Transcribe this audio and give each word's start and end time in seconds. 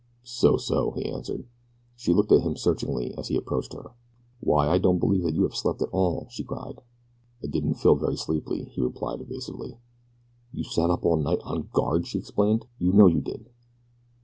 "So 0.23 0.57
so," 0.57 0.93
he 0.97 1.05
answered. 1.05 1.45
She 1.95 2.11
looked 2.11 2.31
at 2.31 2.41
him 2.41 2.55
searchingly 2.57 3.13
as 3.19 3.27
he 3.27 3.35
approached 3.37 3.73
her. 3.73 3.91
"Why 4.39 4.67
I 4.67 4.79
don't 4.79 4.97
believe 4.97 5.21
that 5.21 5.35
you 5.35 5.43
have 5.43 5.53
slept 5.53 5.79
at 5.79 5.89
all," 5.91 6.25
she 6.31 6.43
cried. 6.43 6.81
"I 7.43 7.45
didn't 7.45 7.75
feel 7.75 7.93
very 7.93 8.15
sleepy," 8.17 8.63
he 8.63 8.81
replied 8.81 9.21
evasively. 9.21 9.77
"You 10.51 10.63
sat 10.63 10.89
up 10.89 11.05
all 11.05 11.17
night 11.17 11.41
on 11.43 11.69
guard!" 11.71 12.07
she 12.07 12.17
exclaimed. 12.17 12.65
"You 12.79 12.91
know 12.93 13.05
you 13.05 13.21
did." 13.21 13.51